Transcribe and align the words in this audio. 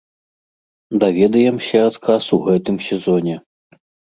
Даведаемся 1.03 1.77
адказ 1.91 2.23
у 2.39 2.43
гэтым 2.49 2.83
сезоне. 2.87 3.35